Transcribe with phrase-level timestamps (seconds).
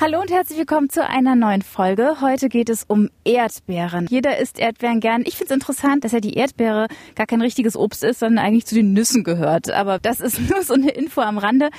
[0.00, 2.20] Hallo und herzlich willkommen zu einer neuen Folge.
[2.20, 4.08] Heute geht es um Erdbeeren.
[4.10, 5.22] Jeder isst Erdbeeren gern.
[5.24, 8.66] Ich finde es interessant, dass ja die Erdbeere gar kein richtiges Obst ist, sondern eigentlich
[8.66, 9.70] zu den Nüssen gehört.
[9.70, 11.70] Aber das ist nur so eine Info am Rande.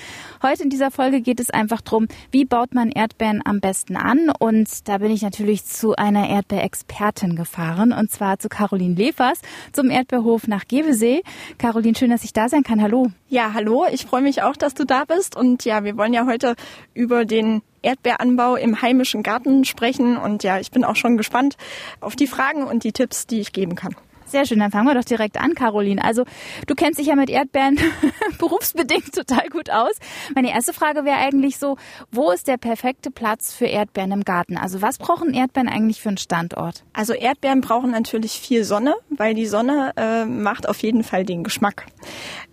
[0.41, 4.31] Heute in dieser Folge geht es einfach darum, wie baut man Erdbeeren am besten an.
[4.39, 9.41] Und da bin ich natürlich zu einer Erdbeerexpertin gefahren, und zwar zu Caroline Lefers
[9.73, 11.21] zum Erdbeerhof nach Gewesee.
[11.57, 12.81] Caroline, schön, dass ich da sein kann.
[12.81, 13.07] Hallo.
[13.27, 13.85] Ja, hallo.
[13.91, 15.35] Ich freue mich auch, dass du da bist.
[15.35, 16.55] Und ja, wir wollen ja heute
[16.93, 20.17] über den Erdbeeranbau im heimischen Garten sprechen.
[20.17, 21.55] Und ja, ich bin auch schon gespannt
[22.01, 23.95] auf die Fragen und die Tipps, die ich geben kann.
[24.27, 26.03] Sehr schön, dann fangen wir doch direkt an, Caroline.
[26.03, 26.25] Also
[26.65, 27.77] du kennst dich ja mit Erdbeeren
[28.39, 29.93] berufsbedingt total gut aus.
[30.33, 31.77] Meine erste Frage wäre eigentlich so,
[32.11, 34.57] wo ist der perfekte Platz für Erdbeeren im Garten?
[34.57, 36.83] Also was brauchen Erdbeeren eigentlich für einen Standort?
[36.93, 41.43] Also Erdbeeren brauchen natürlich viel Sonne, weil die Sonne äh, macht auf jeden Fall den
[41.43, 41.85] Geschmack.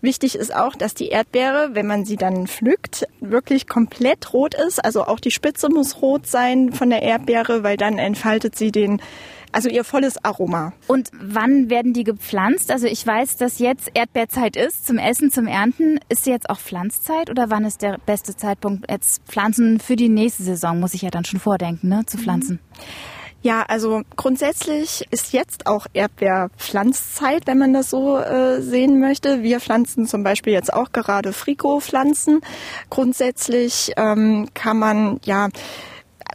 [0.02, 4.84] Wichtig ist auch, dass die Erdbeere, wenn man sie dann pflückt, wirklich komplett rot ist.
[4.84, 9.00] Also auch die Spitze muss rot sein von der Erdbeere, weil dann entfaltet sie den
[9.52, 10.72] also ihr volles Aroma.
[10.86, 12.70] Und wann werden die gepflanzt?
[12.70, 16.00] Also ich weiß, dass jetzt Erdbeerzeit ist, zum Essen, zum Ernten.
[16.08, 20.42] Ist jetzt auch Pflanzzeit oder wann ist der beste Zeitpunkt, jetzt Pflanzen für die nächste
[20.42, 22.58] Saison, muss ich ja dann schon vordenken, ne, zu pflanzen?
[23.44, 29.42] Ja, also grundsätzlich ist jetzt auch Erdbeerpflanzzeit, wenn man das so äh, sehen möchte.
[29.42, 32.40] Wir pflanzen zum Beispiel jetzt auch gerade Friko-Pflanzen.
[32.88, 35.48] Grundsätzlich ähm, kann man ja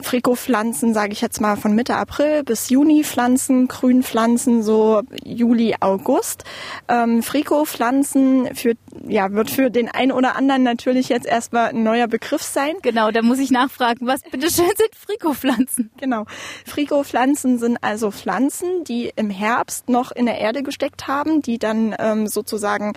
[0.01, 6.43] Frikopflanzen, sage ich jetzt mal, von Mitte April bis Juni pflanzen, Grünpflanzen so Juli, August.
[6.87, 8.73] Ähm, Frikopflanzen für,
[9.07, 12.75] ja, wird für den einen oder anderen natürlich jetzt erstmal ein neuer Begriff sein.
[12.81, 15.91] Genau, da muss ich nachfragen, was bitte schön sind Frikopflanzen?
[15.97, 16.25] Genau.
[16.65, 21.95] Frikopflanzen sind also Pflanzen, die im Herbst noch in der Erde gesteckt haben, die dann
[21.99, 22.93] ähm, sozusagen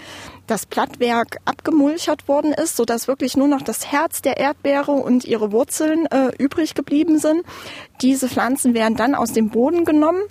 [0.47, 5.53] das Blattwerk abgemulchert worden ist, sodass wirklich nur noch das Herz der Erdbeere und ihre
[5.53, 7.43] Wurzeln äh, übrig geblieben sind.
[8.03, 10.23] Diese Pflanzen werden dann aus dem Boden genommen,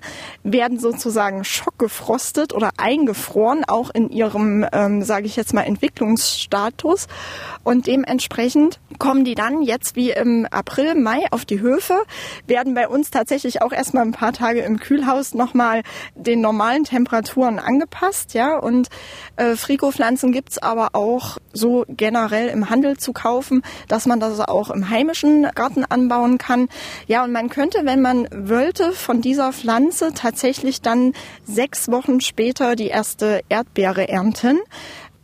[0.44, 7.08] werden sozusagen schockgefrostet oder eingefroren, auch in ihrem, ähm, sage ich jetzt mal, Entwicklungsstatus.
[7.64, 12.02] Und dementsprechend kommen die dann jetzt wie im April, Mai auf die Höfe,
[12.48, 15.84] werden bei uns tatsächlich auch erstmal ein paar Tage im Kühlhaus nochmal
[16.16, 18.34] den normalen Temperaturen angepasst.
[18.34, 18.90] Ja, und
[19.36, 24.72] äh, Frikopflanzen gibt's aber auch so generell im Handel zu kaufen, dass man das auch
[24.72, 26.49] im heimischen Garten anbauen kann.
[27.08, 31.14] Ja, und man könnte, wenn man wollte, von dieser Pflanze tatsächlich dann
[31.46, 34.60] sechs Wochen später die erste Erdbeere ernten.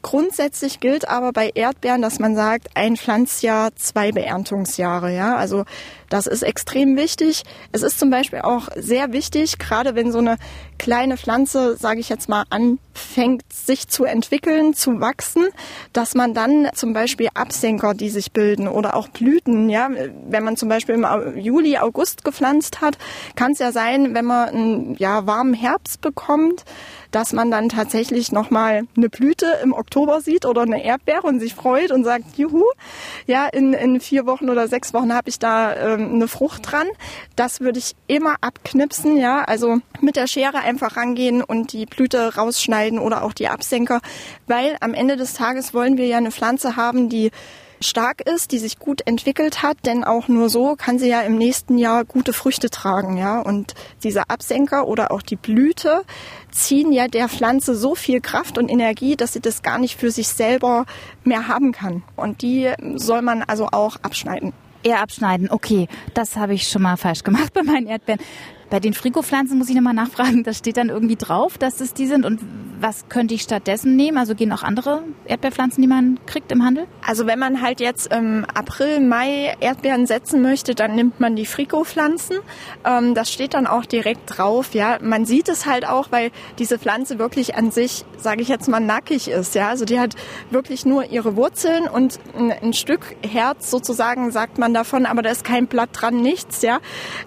[0.02, 5.12] Grundsätzlich gilt aber bei Erdbeeren, dass man sagt, ein Pflanzjahr, zwei Beerntungsjahre.
[5.12, 5.66] Ja, also
[6.16, 7.44] das ist extrem wichtig.
[7.74, 10.38] Es ist zum Beispiel auch sehr wichtig, gerade wenn so eine
[10.78, 15.48] kleine Pflanze, sage ich jetzt mal, anfängt, sich zu entwickeln, zu wachsen,
[15.92, 19.90] dass man dann zum Beispiel Absenker, die sich bilden oder auch Blüten, ja,
[20.30, 22.98] wenn man zum Beispiel im Juli, August gepflanzt hat,
[23.36, 26.64] kann es ja sein, wenn man einen ja, warmen Herbst bekommt,
[27.16, 31.56] dass man dann tatsächlich nochmal eine Blüte im Oktober sieht oder eine Erdbeere und sich
[31.56, 32.66] freut und sagt, juhu,
[33.26, 36.88] ja, in, in vier Wochen oder sechs Wochen habe ich da ähm, eine Frucht dran.
[37.36, 42.36] Das würde ich immer abknipsen, ja, also mit der Schere einfach rangehen und die Blüte
[42.36, 44.02] rausschneiden oder auch die Absenker,
[44.48, 47.32] weil am Ende des Tages wollen wir ja eine Pflanze haben, die
[47.82, 51.38] stark ist, die sich gut entwickelt hat, denn auch nur so kann sie ja im
[51.38, 53.40] nächsten Jahr gute Früchte tragen, ja.
[53.40, 53.74] Und
[54.04, 56.04] dieser Absenker oder auch die Blüte
[56.52, 60.12] ziehen ja der Pflanze so viel Kraft und Energie, dass sie das gar nicht für
[60.12, 60.86] sich selber
[61.24, 62.04] mehr haben kann.
[62.16, 64.54] Und die soll man also auch abschneiden.
[64.86, 65.88] Eher abschneiden, okay.
[66.14, 68.22] Das habe ich schon mal falsch gemacht bei meinen Erdbeeren.
[68.70, 72.08] Bei den Frikopflanzen muss ich nochmal nachfragen, das steht dann irgendwie drauf, dass es die
[72.08, 72.40] sind und
[72.80, 74.18] was könnte ich stattdessen nehmen?
[74.18, 76.88] Also gehen auch andere Erdbeerpflanzen, die man kriegt im Handel?
[77.06, 81.46] Also wenn man halt jetzt im April, Mai Erdbeeren setzen möchte, dann nimmt man die
[81.46, 82.38] Frikopflanzen.
[82.86, 84.74] Ähm, das steht dann auch direkt drauf.
[84.74, 88.68] Ja, man sieht es halt auch, weil diese Pflanze wirklich an sich, sage ich jetzt
[88.68, 89.56] mal, nackig ist.
[89.56, 90.16] Ja, also die hat
[90.50, 95.30] wirklich nur ihre Wurzeln und ein, ein Stück Herz sozusagen sagt man davon, aber da
[95.30, 96.62] ist kein Blatt dran, nichts.
[96.62, 96.80] Ja,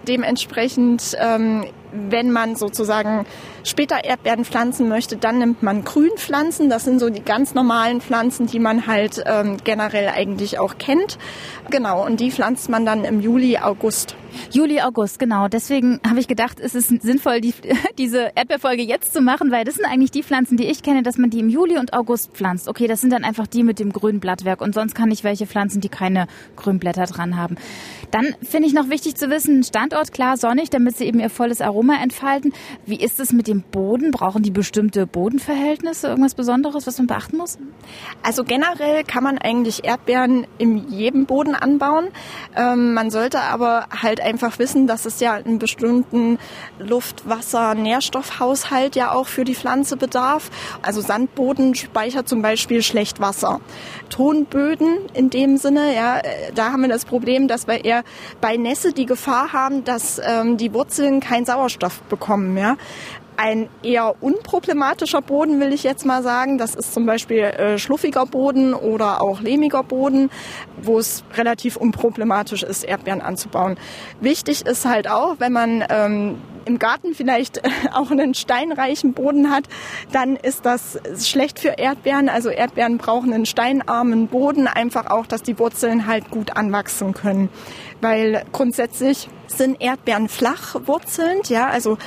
[0.06, 3.26] dementsprechend ähm, wenn man sozusagen
[3.64, 6.69] später Erdbeeren pflanzen möchte, dann nimmt man Grünpflanzen.
[6.69, 11.19] Das sind so die ganz normalen Pflanzen, die man halt ähm, generell eigentlich auch kennt.
[11.70, 14.16] Genau, und die pflanzt man dann im Juli, August.
[14.50, 15.49] Juli, August, genau.
[15.49, 17.55] Deswegen habe ich gedacht, es ist sinnvoll, die,
[17.99, 21.19] diese Erdbeerfolge jetzt zu machen, weil das sind eigentlich die Pflanzen, die ich kenne, dass
[21.19, 22.69] man die im Juli und August pflanzt.
[22.69, 25.46] Okay, das sind dann einfach die mit dem grünen Blattwerk und sonst kann ich welche
[25.46, 26.26] pflanzen, die keine
[26.56, 27.56] grünen Blätter dran haben.
[28.11, 31.61] Dann finde ich noch wichtig zu wissen, Standort klar sonnig, damit sie eben ihr volles
[31.61, 32.52] Aroma entfalten.
[32.87, 34.11] Wie ist es mit dem Boden?
[34.11, 36.08] Brauchen die bestimmte Bodenverhältnisse?
[36.08, 37.58] Irgendwas Besonderes, was man beachten muss?
[38.23, 42.08] Also generell kann man eigentlich Erdbeeren in jedem Boden anbauen.
[42.56, 46.38] Ähm, man sollte aber halt einfach wissen, dass es ja einen bestimmten
[46.78, 50.50] Luft, Wasser, Nährstoffhaushalt ja auch für die Pflanze bedarf.
[50.82, 53.60] Also Sandboden speichert zum Beispiel schlecht Wasser.
[54.10, 56.20] Tonböden in dem Sinne, ja,
[56.54, 58.04] da haben wir das Problem, dass wir eher
[58.40, 62.56] bei Nässe die Gefahr haben, dass ähm, die Wurzeln keinen Sauerstoff bekommen.
[62.56, 62.76] Ja.
[63.40, 66.58] Ein eher unproblematischer Boden, will ich jetzt mal sagen.
[66.58, 70.29] Das ist zum Beispiel äh, schluffiger Boden oder auch lehmiger Boden,
[70.82, 73.79] wo es relativ unproblematisch ist, Erdbeeren anzubauen.
[74.20, 77.62] Wichtig ist halt auch, wenn man ähm, im Garten vielleicht
[77.93, 79.64] auch einen steinreichen Boden hat,
[80.11, 82.29] dann ist das schlecht für Erdbeeren.
[82.29, 87.50] Also Erdbeeren brauchen einen steinarmen Boden, einfach auch, dass die Wurzeln halt gut anwachsen können.
[88.00, 91.99] Weil grundsätzlich sind Erdbeeren flach wurzelnd, ja, also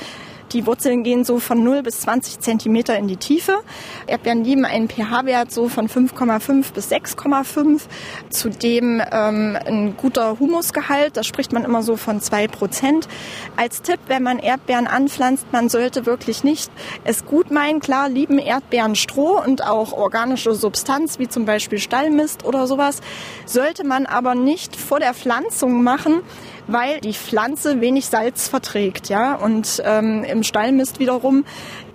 [0.52, 3.58] die Wurzeln gehen so von 0 bis 20 Zentimeter in die Tiefe.
[4.06, 7.82] Erdbeeren lieben einen pH-Wert so von 5,5 bis 6,5.
[8.30, 13.08] Zudem ähm, ein guter Humusgehalt, da spricht man immer so von 2 Prozent.
[13.56, 16.70] Als Tipp, wenn man Erdbeeren anpflanzt, man sollte wirklich nicht
[17.04, 17.80] es gut meinen.
[17.80, 23.00] Klar lieben Erdbeeren Stroh und auch organische Substanz, wie zum Beispiel Stallmist oder sowas.
[23.46, 26.20] Sollte man aber nicht vor der Pflanzung machen,
[26.66, 31.44] weil die Pflanze wenig Salz verträgt, ja, und ähm, im Stallmist wiederum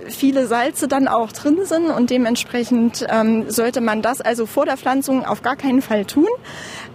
[0.09, 4.77] viele Salze dann auch drin sind und dementsprechend ähm, sollte man das also vor der
[4.77, 6.27] Pflanzung auf gar keinen Fall tun.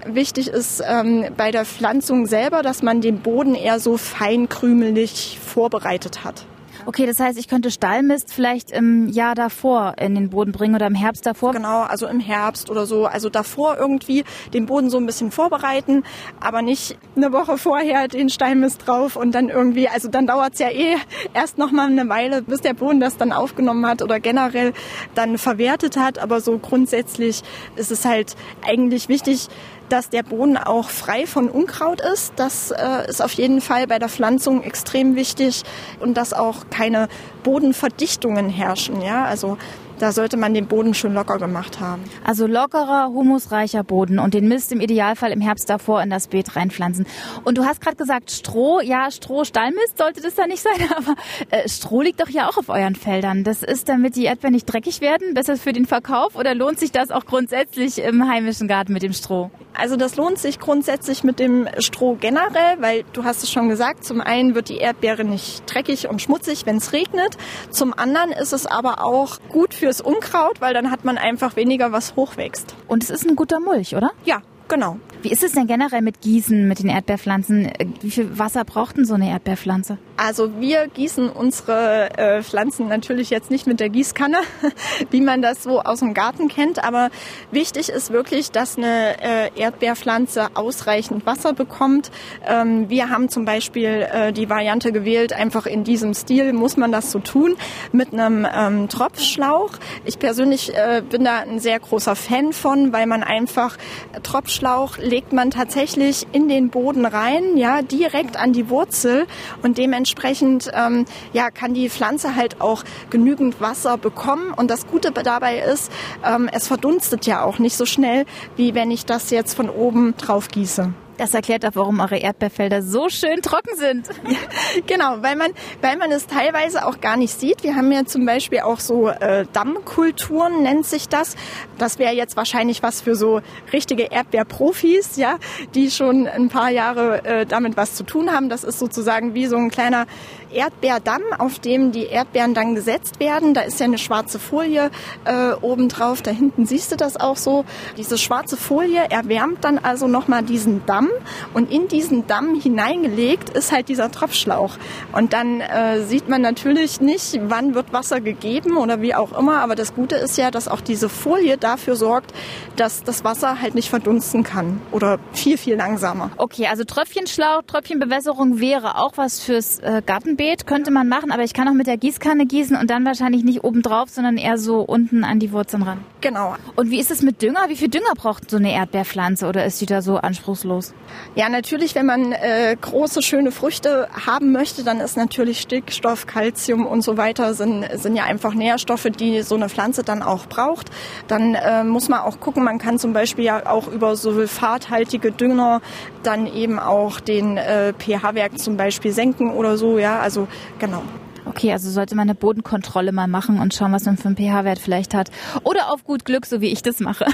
[0.07, 6.25] Wichtig ist ähm, bei der Pflanzung selber, dass man den Boden eher so feinkrümelig vorbereitet
[6.25, 6.47] hat.
[6.84, 10.88] Okay, das heißt, ich könnte Stallmist vielleicht im Jahr davor in den Boden bringen oder
[10.88, 11.52] im Herbst davor?
[11.52, 13.06] Genau, also im Herbst oder so.
[13.06, 16.02] Also davor irgendwie den Boden so ein bisschen vorbereiten,
[16.40, 20.58] aber nicht eine Woche vorher den Stallmist drauf und dann irgendwie, also dann dauert es
[20.58, 20.96] ja eh
[21.34, 24.73] erst noch mal eine Weile, bis der Boden das dann aufgenommen hat oder generell
[25.14, 26.19] dann verwertet hat.
[26.19, 27.43] Aber so grundsätzlich
[27.76, 28.34] ist es halt
[28.67, 29.49] eigentlich wichtig,
[29.93, 32.33] dass der Boden auch frei von Unkraut ist.
[32.37, 35.65] Das äh, ist auf jeden Fall bei der Pflanzung extrem wichtig
[36.00, 37.09] und dass auch keine
[37.43, 39.03] Bodenverdichtungen herrschen.
[39.03, 39.59] Ja, also
[40.03, 42.03] da sollte man den Boden schön locker gemacht haben.
[42.25, 46.57] Also lockerer, humusreicher Boden und den Mist im Idealfall im Herbst davor in das Beet
[46.57, 47.07] reinpflanzen.
[47.45, 51.15] Und du hast gerade gesagt, Stroh, ja, Stroh, Stallmist sollte das da nicht sein, aber
[51.51, 53.45] äh, Stroh liegt doch ja auch auf euren Feldern.
[53.45, 56.91] Das ist, damit die Erdbeeren nicht dreckig werden, besser für den Verkauf oder lohnt sich
[56.91, 59.53] das auch grundsätzlich im heimischen Garten mit dem Stroh?
[59.75, 64.05] Also das lohnt sich grundsätzlich mit dem Stroh generell, weil du hast es schon gesagt,
[64.05, 67.39] zum einen wird die Erdbeere nicht dreckig und schmutzig, wenn es regnet.
[67.71, 71.55] Zum anderen ist es aber auch gut für fürs Unkraut, weil dann hat man einfach
[71.56, 72.75] weniger, was hochwächst.
[72.89, 74.12] Und es ist ein guter Mulch, oder?
[74.25, 74.41] Ja,
[74.73, 74.97] genau.
[75.23, 77.71] Wie ist es denn generell mit Gießen, mit den Erdbeerpflanzen?
[78.01, 79.99] Wie viel Wasser braucht denn so eine Erdbeerpflanze?
[80.17, 84.39] Also wir gießen unsere äh, Pflanzen natürlich jetzt nicht mit der Gießkanne,
[85.11, 86.83] wie man das so aus dem Garten kennt.
[86.83, 87.11] Aber
[87.53, 92.11] wichtig ist wirklich, dass eine äh, Erdbeerpflanze ausreichend Wasser bekommt.
[92.45, 96.91] Ähm, wir haben zum Beispiel äh, die Variante gewählt, einfach in diesem Stil muss man
[96.91, 97.55] das so tun,
[97.93, 99.71] mit einem ähm, Tropfschlauch.
[100.05, 103.77] Ich persönlich äh, bin da ein sehr großer Fan von, weil man einfach
[104.25, 104.62] Tropfschlauch
[104.99, 109.26] legt man tatsächlich in den Boden rein, ja, direkt an die Wurzel
[109.62, 114.53] und dementsprechend ähm, ja, kann die Pflanze halt auch genügend Wasser bekommen.
[114.55, 115.91] Und das Gute dabei ist,
[116.25, 118.25] ähm, es verdunstet ja auch nicht so schnell,
[118.56, 120.94] wie wenn ich das jetzt von oben drauf gieße.
[121.19, 124.09] Das erklärt auch, warum eure Erdbeerfelder so schön trocken sind.
[124.29, 124.39] Ja,
[124.87, 127.63] genau, weil man, weil man es teilweise auch gar nicht sieht.
[127.63, 131.37] Wir haben ja zum Beispiel auch so äh, Dammkulturen, nennt sich das.
[131.79, 133.41] Das wäre jetzt wahrscheinlich was für so
[133.73, 135.37] richtige Erdbeerprofis, ja,
[135.75, 138.49] die schon ein paar Jahre äh, damit was zu tun haben.
[138.49, 140.07] Das ist sozusagen wie so ein kleiner
[140.53, 143.55] Erdbeerdamm, auf dem die Erdbeeren dann gesetzt werden.
[143.55, 144.91] Da ist ja eine schwarze Folie
[145.25, 146.23] äh, oben drauf.
[146.23, 147.65] Da hinten siehst du das auch so.
[147.97, 151.12] Diese schwarze Folie erwärmt dann also nochmal diesen Damm
[151.55, 154.77] und in diesen Damm hineingelegt ist halt dieser Tropfschlauch.
[155.13, 159.61] Und dann äh, sieht man natürlich nicht, wann wird Wasser gegeben oder wie auch immer.
[159.61, 162.33] Aber das Gute ist ja, dass auch diese Folie dafür sorgt,
[162.77, 166.31] dass das Wasser halt nicht verdunsten kann oder viel, viel langsamer.
[166.37, 171.45] Okay, also Tröpfchenschlauch, Tröpfchenbewässerung wäre auch was fürs äh, Gartenbeet Beet könnte man machen, aber
[171.45, 174.59] ich kann auch mit der Gießkanne gießen und dann wahrscheinlich nicht oben drauf, sondern eher
[174.59, 176.05] so unten an die Wurzeln ran.
[176.21, 176.57] Genau.
[176.75, 177.69] Und wie ist es mit Dünger?
[177.69, 180.92] Wie viel Dünger braucht so eine Erdbeerpflanze oder ist die da so anspruchslos?
[181.34, 186.87] Ja, natürlich, wenn man äh, große, schöne Früchte haben möchte, dann ist natürlich Stickstoff, Kalzium
[186.87, 190.91] und so weiter sind, sind ja einfach Nährstoffe, die so eine Pflanze dann auch braucht.
[191.29, 195.81] Dann äh, muss man auch gucken, man kann zum Beispiel ja auch über sulfathaltige Dünger
[196.22, 201.03] dann eben auch den äh, pH-Wert zum Beispiel senken oder so, ja, also genau.
[201.44, 204.79] Okay, also sollte man eine Bodenkontrolle mal machen und schauen, was man für einen pH-Wert
[204.79, 205.31] vielleicht hat.
[205.65, 207.27] Oder auf gut Glück, so wie ich das mache.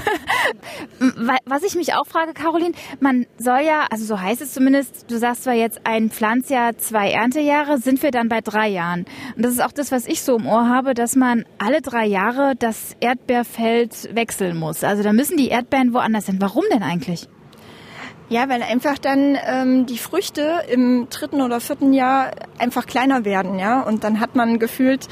[1.45, 5.17] was ich mich auch frage, Caroline, man soll ja, also so heißt es zumindest, du
[5.17, 9.05] sagst zwar jetzt ein Pflanzjahr, zwei Erntejahre, sind wir dann bei drei Jahren.
[9.35, 12.05] Und das ist auch das, was ich so im Ohr habe, dass man alle drei
[12.05, 14.83] Jahre das Erdbeerfeld wechseln muss.
[14.83, 16.37] Also da müssen die Erdbeeren woanders hin.
[16.39, 17.27] Warum denn eigentlich?
[18.29, 23.57] Ja, weil einfach dann ähm, die Früchte im dritten oder vierten Jahr einfach kleiner werden,
[23.57, 23.81] ja.
[23.81, 25.07] Und dann hat man gefühlt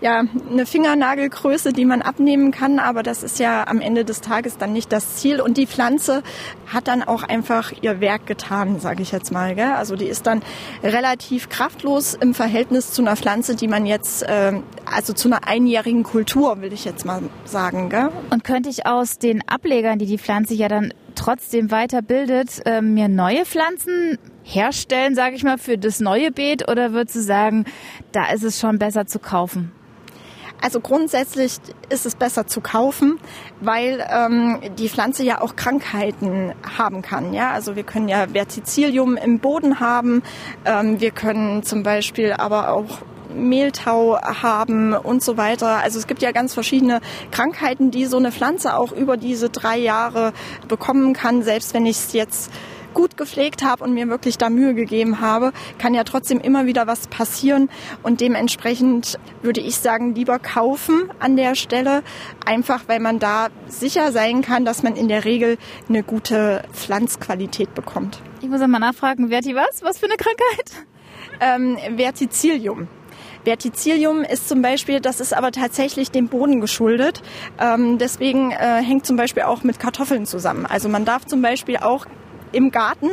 [0.00, 4.56] ja eine Fingernagelgröße, die man abnehmen kann, aber das ist ja am Ende des Tages
[4.56, 5.42] dann nicht das Ziel.
[5.42, 6.22] Und die Pflanze
[6.66, 9.54] hat dann auch einfach ihr Werk getan, sage ich jetzt mal.
[9.54, 9.72] Gell?
[9.72, 10.42] Also die ist dann
[10.82, 16.04] relativ kraftlos im Verhältnis zu einer Pflanze, die man jetzt, äh, also zu einer einjährigen
[16.04, 17.90] Kultur, will ich jetzt mal sagen.
[17.90, 18.08] Gell?
[18.30, 23.08] Und könnte ich aus den Ablegern, die die Pflanze ja dann trotzdem weiterbildet, äh, mir
[23.08, 26.70] neue Pflanzen herstellen, sage ich mal, für das neue Beet?
[26.70, 27.64] Oder würdest du sagen,
[28.12, 29.72] da ist es schon besser zu kaufen?
[30.62, 31.56] Also grundsätzlich
[31.88, 33.18] ist es besser zu kaufen,
[33.60, 37.34] weil ähm, die Pflanze ja auch Krankheiten haben kann.
[37.34, 40.22] Ja, also wir können ja Verticillium im Boden haben,
[40.64, 43.02] ähm, wir können zum Beispiel aber auch
[43.34, 45.78] Mehltau haben und so weiter.
[45.78, 49.78] Also es gibt ja ganz verschiedene Krankheiten, die so eine Pflanze auch über diese drei
[49.78, 50.32] Jahre
[50.68, 52.50] bekommen kann, selbst wenn ich es jetzt
[52.92, 56.86] gut gepflegt habe und mir wirklich da Mühe gegeben habe, kann ja trotzdem immer wieder
[56.86, 57.70] was passieren
[58.02, 62.02] und dementsprechend würde ich sagen, lieber kaufen an der Stelle,
[62.44, 65.58] einfach weil man da sicher sein kann, dass man in der Regel
[65.88, 68.20] eine gute Pflanzqualität bekommt.
[68.40, 69.82] Ich muss einmal nachfragen, Verti was?
[69.82, 70.86] Was für eine Krankheit?
[71.40, 72.88] Ähm, Verticillium.
[73.44, 77.22] Verticillium ist zum Beispiel, das ist aber tatsächlich dem Boden geschuldet.
[77.60, 80.66] Ähm, deswegen äh, hängt zum Beispiel auch mit Kartoffeln zusammen.
[80.66, 82.06] Also man darf zum Beispiel auch
[82.52, 83.10] im Garten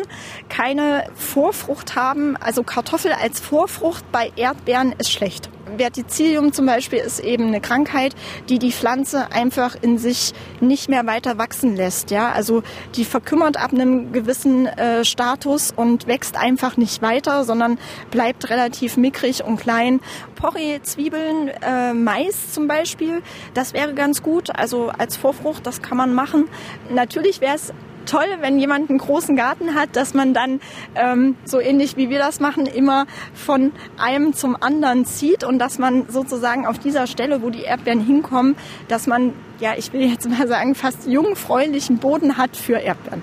[0.50, 2.38] keine Vorfrucht haben.
[2.38, 5.50] Also Kartoffel als Vorfrucht bei Erdbeeren ist schlecht.
[5.78, 8.16] Verticillium zum Beispiel ist eben eine Krankheit,
[8.50, 12.12] die die Pflanze einfach in sich nicht mehr weiter wachsen lässt.
[12.12, 12.64] Ja, also
[12.96, 17.78] die verkümmert ab einem gewissen äh, Status und wächst einfach nicht weiter, sondern
[18.12, 20.00] bleibt relativ mickrig und klein.
[20.36, 23.22] Porree, Zwiebeln, äh, Mais zum Beispiel,
[23.54, 24.50] das wäre ganz gut.
[24.56, 26.48] Also als Vorfrucht, das kann man machen.
[26.90, 27.74] Natürlich wäre es
[28.10, 30.60] toll, wenn jemand einen großen Garten hat, dass man dann
[30.96, 35.78] ähm, so ähnlich wie wir das machen, immer von einem zum anderen zieht und dass
[35.78, 38.56] man sozusagen auf dieser Stelle, wo die Erdbeeren hinkommen,
[38.88, 43.22] dass man, ja, ich will jetzt mal sagen, fast jungfräulichen Boden hat für Erdbeeren.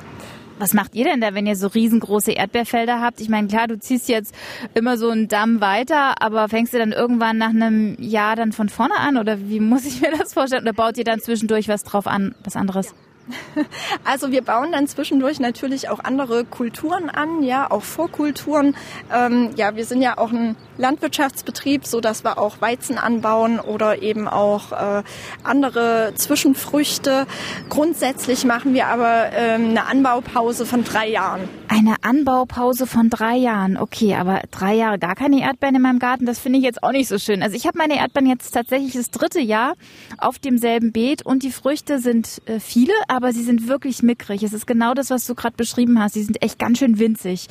[0.59, 3.21] Was macht ihr denn da, wenn ihr so riesengroße Erdbeerfelder habt?
[3.21, 4.35] Ich meine, klar, du ziehst jetzt
[4.73, 8.71] immer so einen Damm weiter, aber fängst du dann irgendwann nach einem Jahr dann von
[8.71, 9.19] vorne an?
[9.19, 10.63] Oder wie muss ich mir das vorstellen?
[10.63, 12.95] Oder baut ihr dann zwischendurch was drauf an, was anderes?
[14.05, 18.77] Also wir bauen dann zwischendurch natürlich auch andere Kulturen an, ja, auch Vorkulturen.
[19.13, 24.03] Ähm, ja, wir sind ja auch ein Landwirtschaftsbetrieb, so dass wir auch Weizen anbauen oder
[24.03, 25.03] eben auch äh,
[25.43, 27.27] andere Zwischenfrüchte.
[27.69, 31.49] Grundsätzlich machen wir aber ähm, eine Anbaupause von drei Jahren.
[31.69, 36.27] Eine Anbaupause von drei Jahren, okay, aber drei Jahre gar keine Erdbeeren in meinem Garten,
[36.27, 37.43] das finde ich jetzt auch nicht so schön.
[37.43, 39.75] Also ich habe meine Erdbeeren jetzt tatsächlich das dritte Jahr
[40.19, 44.43] auf demselben Beet und die Früchte sind äh, viele, aber sie sind wirklich mickrig.
[44.43, 46.15] Es ist genau das, was du gerade beschrieben hast.
[46.15, 47.49] Sie sind echt ganz schön winzig.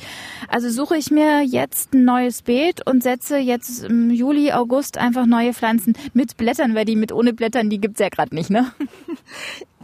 [0.48, 5.26] Also suche ich mir jetzt ein neues Beet und setze jetzt im Juli, August einfach
[5.26, 8.72] neue Pflanzen mit Blättern, weil die mit ohne Blättern, die gibt's ja gerade nicht, ne?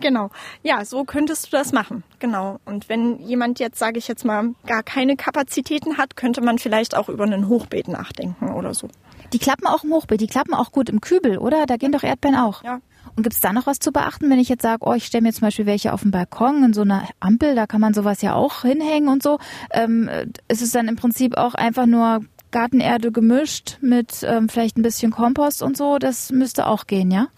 [0.01, 0.31] Genau.
[0.65, 2.03] Ja, so könntest du das machen.
[2.19, 2.59] Genau.
[2.65, 6.97] Und wenn jemand jetzt, sage ich jetzt mal, gar keine Kapazitäten hat, könnte man vielleicht
[6.97, 8.89] auch über ein Hochbeet nachdenken oder so.
[9.33, 11.67] Die klappen auch im Hochbeet, die klappen auch gut im Kübel, oder?
[11.67, 12.65] Da gehen doch Erdbeeren auch.
[12.65, 12.81] Ja,
[13.17, 15.23] und gibt es da noch was zu beachten, wenn ich jetzt sage, oh, ich stelle
[15.23, 18.23] mir zum Beispiel welche auf dem Balkon in so einer Ampel, da kann man sowas
[18.23, 19.39] ja auch hinhängen und so.
[19.73, 20.09] Ähm,
[20.49, 25.11] ist es dann im Prinzip auch einfach nur Gartenerde gemischt mit ähm, vielleicht ein bisschen
[25.11, 25.99] Kompost und so?
[25.99, 27.29] Das müsste auch gehen, ja?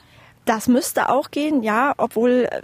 [0.45, 2.61] Das müsste auch gehen, ja, obwohl äh,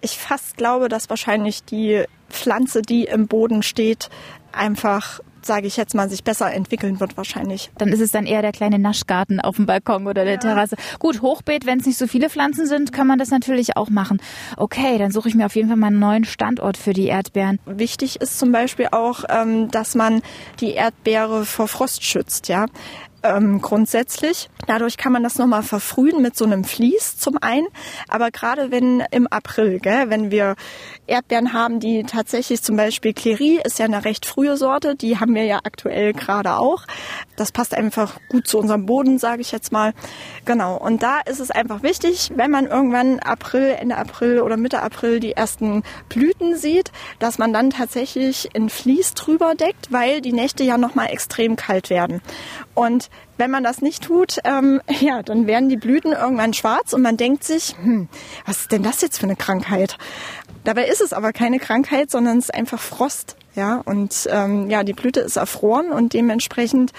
[0.00, 4.08] ich fast glaube, dass wahrscheinlich die Pflanze, die im Boden steht,
[4.52, 7.70] einfach sage ich jetzt mal, sich besser entwickeln wird wahrscheinlich.
[7.78, 10.40] Dann ist es dann eher der kleine Naschgarten auf dem Balkon oder der ja.
[10.40, 10.76] Terrasse.
[10.98, 14.20] Gut, Hochbeet, wenn es nicht so viele Pflanzen sind, kann man das natürlich auch machen.
[14.56, 17.58] Okay, dann suche ich mir auf jeden Fall mal einen neuen Standort für die Erdbeeren.
[17.66, 20.22] Wichtig ist zum Beispiel auch, ähm, dass man
[20.60, 22.48] die Erdbeere vor Frost schützt.
[22.48, 22.66] Ja,
[23.22, 24.48] ähm, grundsätzlich.
[24.66, 27.66] Dadurch kann man das nochmal verfrühen mit so einem Vlies zum einen.
[28.08, 30.56] Aber gerade wenn im April, gell, wenn wir
[31.06, 35.34] Erdbeeren haben, die tatsächlich zum Beispiel Clery ist ja eine recht frühe Sorte, die haben
[35.34, 36.84] wir ja aktuell gerade auch.
[37.36, 39.92] Das passt einfach gut zu unserem Boden, sage ich jetzt mal.
[40.44, 40.76] Genau.
[40.76, 45.20] Und da ist es einfach wichtig, wenn man irgendwann April, Ende April oder Mitte April
[45.20, 50.64] die ersten Blüten sieht, dass man dann tatsächlich in Vlies drüber deckt, weil die Nächte
[50.64, 52.22] ja nochmal extrem kalt werden.
[52.74, 57.02] Und wenn man das nicht tut, ähm, ja, dann werden die Blüten irgendwann schwarz und
[57.02, 58.08] man denkt sich, hm,
[58.46, 59.96] was ist denn das jetzt für eine Krankheit?
[60.64, 63.36] Dabei ist es aber keine Krankheit, sondern es ist einfach Frost.
[63.56, 66.92] Ja, und ähm, ja, die Blüte ist erfroren und dementsprechend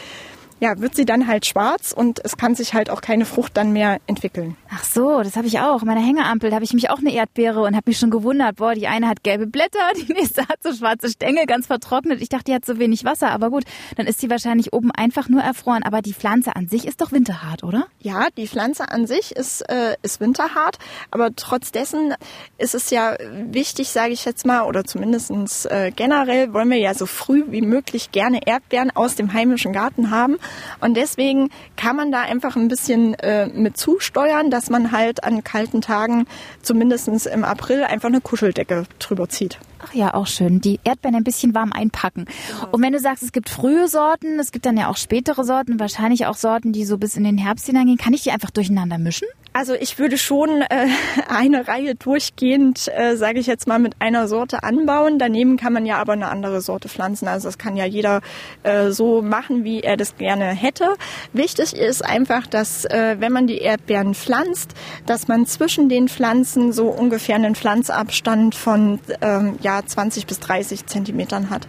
[0.61, 3.73] ja, wird sie dann halt schwarz und es kann sich halt auch keine Frucht dann
[3.73, 4.55] mehr entwickeln.
[4.69, 5.81] Ach so, das habe ich auch.
[5.81, 8.75] In meiner Hängeampel habe ich mich auch eine Erdbeere und habe mich schon gewundert, boah,
[8.75, 12.21] die eine hat gelbe Blätter, die nächste hat so schwarze Stängel, ganz vertrocknet.
[12.21, 13.63] Ich dachte, die hat so wenig Wasser, aber gut,
[13.97, 15.81] dann ist sie wahrscheinlich oben einfach nur erfroren.
[15.81, 17.87] Aber die Pflanze an sich ist doch winterhart, oder?
[17.99, 20.77] Ja, die Pflanze an sich ist, äh, ist winterhart,
[21.09, 22.13] aber trotz dessen
[22.59, 23.15] ist es ja
[23.49, 27.61] wichtig, sage ich jetzt mal, oder zumindestens äh, generell wollen wir ja so früh wie
[27.61, 30.37] möglich gerne Erdbeeren aus dem heimischen Garten haben.
[30.79, 35.43] Und deswegen kann man da einfach ein bisschen äh, mit zusteuern, dass man halt an
[35.43, 36.27] kalten Tagen,
[36.61, 39.59] zumindestens im April, einfach eine Kuscheldecke drüber zieht.
[39.83, 40.61] Ach ja, auch schön.
[40.61, 42.25] Die Erdbeeren ein bisschen warm einpacken.
[42.25, 42.71] Genau.
[42.71, 45.79] Und wenn du sagst, es gibt frühe Sorten, es gibt dann ja auch spätere Sorten,
[45.79, 48.97] wahrscheinlich auch Sorten, die so bis in den Herbst hineingehen, kann ich die einfach durcheinander
[48.97, 49.27] mischen?
[49.53, 50.87] Also ich würde schon äh,
[51.27, 55.19] eine Reihe durchgehend, äh, sage ich jetzt mal, mit einer Sorte anbauen.
[55.19, 57.27] Daneben kann man ja aber eine andere Sorte pflanzen.
[57.27, 58.21] Also das kann ja jeder
[58.63, 60.95] äh, so machen, wie er das gerne hätte.
[61.33, 64.73] Wichtig ist einfach, dass äh, wenn man die Erdbeeren pflanzt,
[65.05, 70.85] dass man zwischen den Pflanzen so ungefähr einen Pflanzabstand von ähm, ja 20 bis 30
[70.85, 71.67] Zentimetern hat.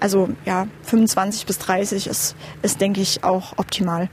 [0.00, 4.08] Also ja 25 bis 30 ist, ist denke ich auch optimal.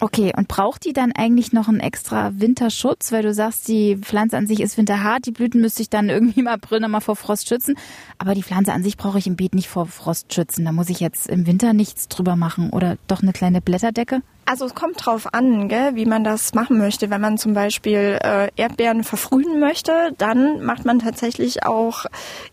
[0.00, 3.10] Okay, und braucht die dann eigentlich noch einen extra Winterschutz?
[3.10, 6.40] Weil du sagst, die Pflanze an sich ist winterhart, die Blüten müsste ich dann irgendwie
[6.40, 7.74] im April nochmal vor Frost schützen.
[8.16, 10.64] Aber die Pflanze an sich brauche ich im Beet nicht vor Frost schützen.
[10.64, 14.22] Da muss ich jetzt im Winter nichts drüber machen oder doch eine kleine Blätterdecke?
[14.44, 17.10] Also es kommt drauf an, gell, wie man das machen möchte.
[17.10, 22.06] Wenn man zum Beispiel äh, Erdbeeren verfrühen möchte, dann macht man tatsächlich auch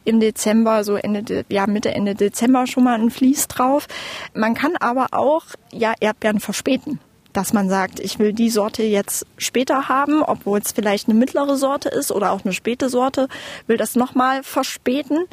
[0.03, 3.87] im Dezember, so Ende, ja Mitte Ende Dezember schon mal ein Vlies drauf.
[4.33, 6.99] Man kann aber auch ja Erdbeeren verspäten
[7.35, 11.57] dass man sagt, ich will die Sorte jetzt später haben, obwohl es vielleicht eine mittlere
[11.57, 13.27] Sorte ist oder auch eine späte Sorte,
[13.67, 15.25] will das nochmal verspäten.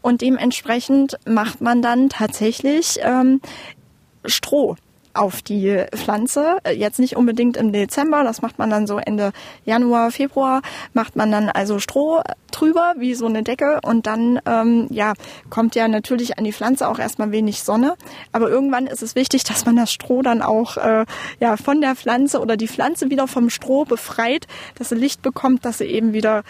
[0.00, 3.40] Und dementsprechend macht man dann tatsächlich ähm,
[4.24, 4.76] Stroh
[5.14, 6.58] auf die Pflanze.
[6.74, 9.32] Jetzt nicht unbedingt im Dezember, das macht man dann so Ende
[9.64, 14.86] Januar, Februar, macht man dann also Stroh drüber, wie so eine Decke und dann ähm,
[14.90, 15.12] ja,
[15.48, 17.96] kommt ja natürlich an die Pflanze auch erstmal wenig Sonne.
[18.32, 21.04] Aber irgendwann ist es wichtig, dass man das Stroh dann auch äh,
[21.38, 24.46] ja, von der Pflanze oder die Pflanze wieder vom Stroh befreit,
[24.76, 26.42] dass sie Licht bekommt, dass sie eben wieder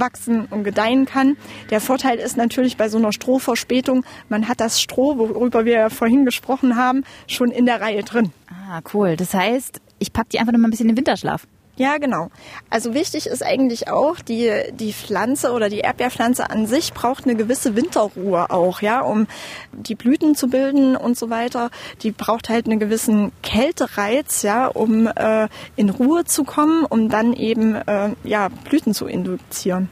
[0.00, 1.36] wachsen und gedeihen kann.
[1.70, 6.24] Der Vorteil ist natürlich bei so einer Strohverspätung, man hat das Stroh, worüber wir vorhin
[6.24, 8.32] gesprochen haben, schon in der Reihe drin.
[8.48, 9.16] Ah, cool.
[9.16, 11.46] Das heißt, ich packe die einfach noch mal ein bisschen in den Winterschlaf.
[11.78, 12.30] Ja, genau.
[12.70, 17.36] Also wichtig ist eigentlich auch, die, die Pflanze oder die Erdbeerpflanze an sich braucht eine
[17.36, 19.26] gewisse Winterruhe auch, ja, um
[19.72, 21.70] die Blüten zu bilden und so weiter.
[22.02, 27.34] Die braucht halt einen gewissen Kältereiz, ja, um äh, in Ruhe zu kommen, um dann
[27.34, 29.90] eben äh, ja, Blüten zu induzieren.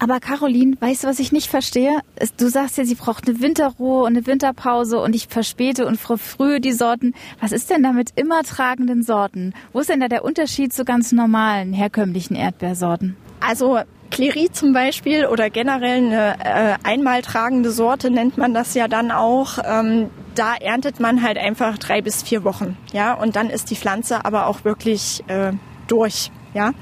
[0.00, 2.00] Aber Caroline, weißt du, was ich nicht verstehe?
[2.36, 6.60] Du sagst ja, sie braucht eine Winterruhe und eine Winterpause und ich verspäte und verfrühe
[6.60, 7.14] die Sorten.
[7.40, 9.54] Was ist denn da mit immer tragenden Sorten?
[9.72, 13.16] Wo ist denn da der Unterschied zu ganz normalen, herkömmlichen Erdbeersorten?
[13.40, 13.80] Also
[14.10, 19.10] Clery zum Beispiel oder generell eine äh, einmal tragende Sorte nennt man das ja dann
[19.10, 19.58] auch.
[19.64, 23.76] Ähm, da erntet man halt einfach drei bis vier Wochen, ja, und dann ist die
[23.76, 25.52] Pflanze aber auch wirklich äh,
[25.88, 26.72] durch, ja.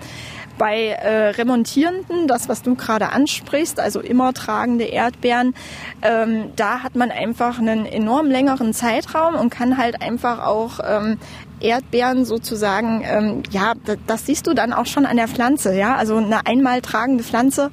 [0.58, 5.54] Bei äh, Remontierenden, das was du gerade ansprichst, also immer tragende Erdbeeren,
[6.02, 11.18] ähm, da hat man einfach einen enorm längeren Zeitraum und kann halt einfach auch ähm,
[11.60, 13.74] Erdbeeren sozusagen, ähm, ja,
[14.06, 17.70] das, siehst du dann auch schon an der Pflanze, ja, also eine einmal tragende Pflanze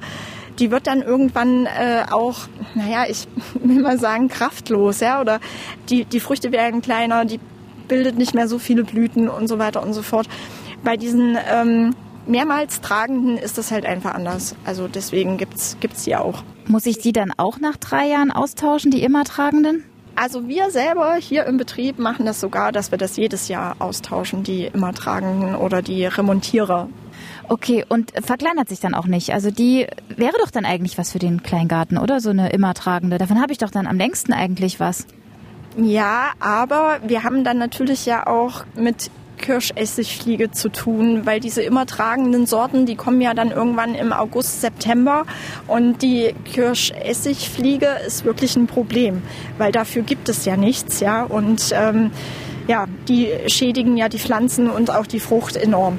[0.58, 2.40] die wird dann irgendwann äh, auch,
[2.74, 5.40] naja, ich will mal sagen, kraftlos, ja, oder
[5.88, 7.40] die, die Früchte werden kleiner, die
[7.88, 10.28] bildet nicht mehr so viele Blüten und so weiter und so fort.
[10.82, 11.94] Bei diesen ähm,
[12.26, 14.54] mehrmals Tragenden ist das halt einfach anders.
[14.64, 16.42] Also deswegen gibt's gibt's die auch.
[16.66, 19.84] Muss ich die dann auch nach drei Jahren austauschen, die immer Tragenden?
[20.16, 24.44] Also wir selber hier im Betrieb machen das sogar, dass wir das jedes Jahr austauschen,
[24.44, 26.88] die immer Tragenden oder die Remontierer.
[27.48, 29.32] Okay, und verkleinert sich dann auch nicht.
[29.32, 32.20] Also die wäre doch dann eigentlich was für den Kleingarten, oder?
[32.20, 33.18] So eine immer tragende.
[33.18, 35.06] Davon habe ich doch dann am längsten eigentlich was.
[35.76, 39.10] Ja, aber wir haben dann natürlich ja auch mit
[39.44, 44.62] Kirschessigfliege zu tun, weil diese immer tragenden Sorten, die kommen ja dann irgendwann im August,
[44.62, 45.26] September
[45.66, 49.20] und die Kirschessigfliege ist wirklich ein Problem,
[49.58, 52.10] weil dafür gibt es ja nichts, ja und ähm,
[52.68, 55.98] ja, die schädigen ja die Pflanzen und auch die Frucht enorm.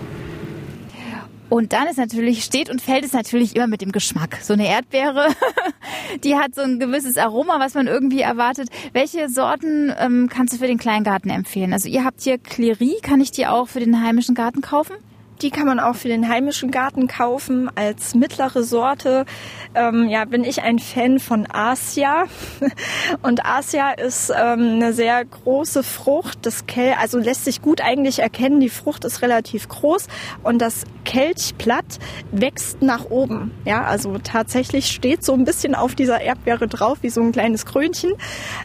[1.50, 4.40] Und dann ist natürlich, steht und fällt es natürlich immer mit dem Geschmack.
[4.42, 5.28] So eine Erdbeere,
[6.24, 8.70] die hat so ein gewisses Aroma, was man irgendwie erwartet.
[8.94, 11.74] Welche Sorten ähm, kannst du für den Kleingarten empfehlen?
[11.74, 14.96] Also ihr habt hier Clery, kann ich die auch für den heimischen Garten kaufen?
[15.42, 19.26] Die kann man auch für den heimischen Garten kaufen als mittlere Sorte.
[19.74, 22.26] Ähm, ja, bin ich ein Fan von Asia.
[23.22, 26.40] Und Asia ist ähm, eine sehr große Frucht.
[26.46, 28.60] Das Kel also lässt sich gut eigentlich erkennen.
[28.60, 30.08] Die Frucht ist relativ groß
[30.44, 32.00] und das Kelchblatt
[32.32, 33.52] wächst nach oben.
[33.66, 37.66] Ja, also tatsächlich steht so ein bisschen auf dieser Erdbeere drauf wie so ein kleines
[37.66, 38.14] Krönchen.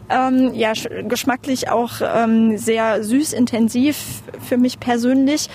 [0.09, 0.73] Ähm, ja,
[1.07, 5.49] geschmacklich auch ähm, sehr süß intensiv für mich persönlich.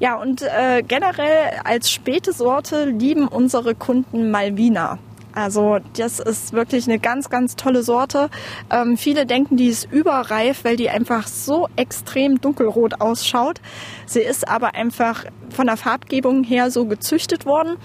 [0.00, 4.98] Ja, und äh, generell als späte Sorte lieben unsere Kunden Malvina.
[5.34, 8.30] Also das ist wirklich eine ganz, ganz tolle Sorte.
[8.70, 13.60] Ähm, viele denken, die ist überreif, weil die einfach so extrem dunkelrot ausschaut.
[14.06, 17.76] Sie ist aber einfach von der Farbgebung her so gezüchtet worden,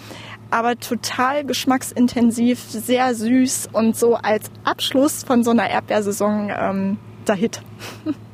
[0.51, 7.35] aber total geschmacksintensiv, sehr süß und so als Abschluss von so einer Erdbeersaison ähm, der
[7.35, 7.61] Hit.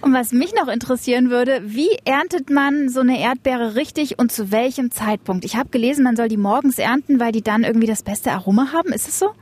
[0.00, 4.50] Und was mich noch interessieren würde, wie erntet man so eine Erdbeere richtig und zu
[4.50, 5.44] welchem Zeitpunkt?
[5.44, 8.72] Ich habe gelesen, man soll die morgens ernten, weil die dann irgendwie das beste Aroma
[8.72, 8.92] haben.
[8.92, 9.32] Ist es so?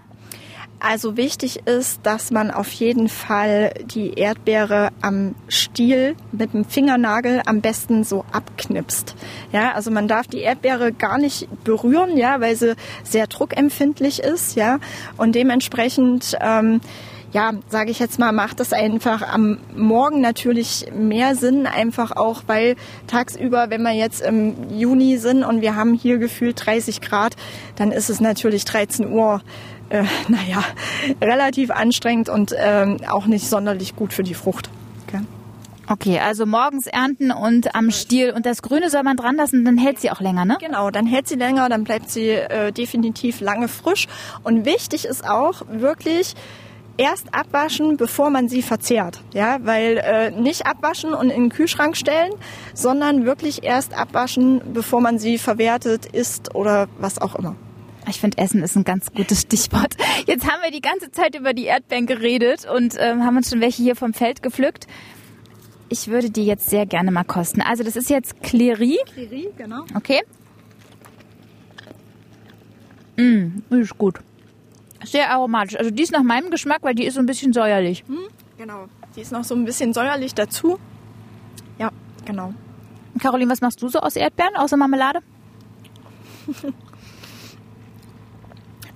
[0.83, 7.43] Also wichtig ist, dass man auf jeden Fall die Erdbeere am Stiel mit dem Fingernagel
[7.45, 9.15] am besten so abknipst.
[9.53, 14.57] Ja, also man darf die Erdbeere gar nicht berühren, ja, weil sie sehr druckempfindlich ist,
[14.57, 14.79] ja,
[15.19, 16.81] und dementsprechend ähm,
[17.33, 22.43] ja, sage ich jetzt mal, macht es einfach am Morgen natürlich mehr Sinn, einfach auch,
[22.47, 27.37] weil tagsüber, wenn wir jetzt im Juni sind und wir haben hier gefühlt 30 Grad,
[27.77, 29.43] dann ist es natürlich 13 Uhr,
[29.91, 30.65] äh, naja,
[31.21, 34.69] relativ anstrengend und ähm, auch nicht sonderlich gut für die Frucht.
[35.07, 35.21] Okay.
[35.87, 38.31] Okay, also morgens ernten und am Stiel.
[38.31, 40.57] Und das Grüne soll man dran lassen, dann hält sie auch länger, ne?
[40.61, 44.07] Genau, dann hält sie länger, dann bleibt sie äh, definitiv lange frisch.
[44.45, 46.37] Und wichtig ist auch wirklich,
[46.97, 49.21] erst abwaschen, bevor man sie verzehrt.
[49.33, 52.33] Ja, weil äh, nicht abwaschen und in den Kühlschrank stellen,
[52.75, 57.57] sondern wirklich erst abwaschen, bevor man sie verwertet, isst oder was auch immer.
[58.09, 59.95] Ich finde, Essen ist ein ganz gutes Stichwort.
[60.27, 63.61] Jetzt haben wir die ganze Zeit über die Erdbeeren geredet und ähm, haben uns schon
[63.61, 64.87] welche hier vom Feld gepflückt.
[65.89, 67.61] Ich würde die jetzt sehr gerne mal kosten.
[67.61, 68.99] Also das ist jetzt Clery.
[69.13, 69.85] Clery, genau.
[69.95, 70.23] Okay.
[73.17, 74.21] Mm, ist gut.
[75.05, 75.77] Sehr aromatisch.
[75.77, 78.05] Also die ist nach meinem Geschmack, weil die ist so ein bisschen säuerlich.
[78.07, 78.19] Hm,
[78.59, 78.87] genau.
[79.17, 80.79] Die ist noch so ein bisschen säuerlich dazu.
[81.79, 81.91] Ja,
[82.25, 82.55] genau.
[83.19, 85.21] Caroline, was machst du so aus Erdbeeren, außer Marmelade?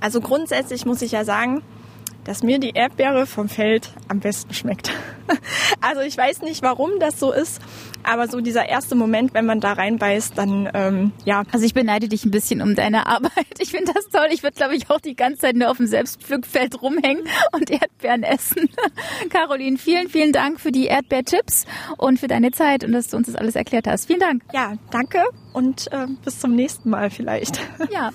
[0.00, 1.62] also grundsätzlich muss ich ja sagen,
[2.24, 4.90] dass mir die Erdbeere vom Feld am besten schmeckt.
[5.80, 7.60] also ich weiß nicht, warum das so ist,
[8.02, 11.44] aber so dieser erste Moment, wenn man da reinbeißt, dann ähm, ja.
[11.52, 13.32] Also ich beneide dich ein bisschen um deine Arbeit.
[13.58, 14.28] Ich finde das toll.
[14.30, 18.22] Ich würde, glaube ich, auch die ganze Zeit nur auf dem Selbstpflückfeld rumhängen und Erdbeeren
[18.22, 18.68] essen.
[19.30, 21.64] Caroline, vielen, vielen Dank für die Erdbeertipps
[21.96, 24.06] und für deine Zeit und dass du uns das alles erklärt hast.
[24.06, 24.42] Vielen Dank.
[24.52, 27.60] Ja, danke und äh, bis zum nächsten Mal vielleicht.
[27.90, 28.10] Ja,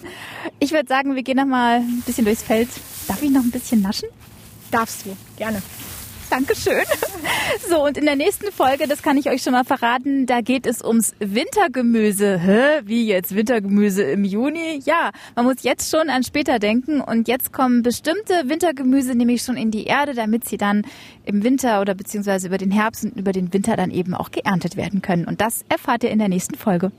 [0.60, 2.70] ich würde sagen, wir gehen noch mal ein bisschen durchs Feld.
[3.08, 4.10] Darf ich noch ein bisschen naschen?
[4.72, 5.62] Darfst du, gerne.
[6.30, 6.84] Dankeschön.
[7.68, 10.66] So, und in der nächsten Folge, das kann ich euch schon mal verraten, da geht
[10.66, 12.38] es ums Wintergemüse.
[12.38, 12.82] Hä?
[12.84, 14.80] Wie jetzt Wintergemüse im Juni?
[14.86, 19.58] Ja, man muss jetzt schon an später denken und jetzt kommen bestimmte Wintergemüse nämlich schon
[19.58, 20.84] in die Erde, damit sie dann
[21.26, 24.76] im Winter oder beziehungsweise über den Herbst und über den Winter dann eben auch geerntet
[24.76, 25.26] werden können.
[25.26, 26.92] Und das erfahrt ihr in der nächsten Folge.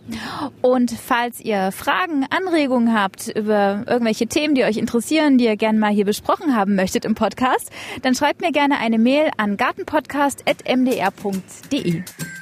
[0.63, 5.79] Und falls ihr Fragen, Anregungen habt über irgendwelche Themen, die euch interessieren, die ihr gerne
[5.79, 7.71] mal hier besprochen haben möchtet im Podcast,
[8.03, 12.40] dann schreibt mir gerne eine Mail an gartenpodcast.mdr.de.